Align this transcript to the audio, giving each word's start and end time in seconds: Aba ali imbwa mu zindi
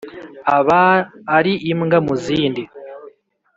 Aba 0.57 0.81
ali 1.37 1.53
imbwa 1.71 1.97
mu 2.05 2.13
zindi 2.23 2.63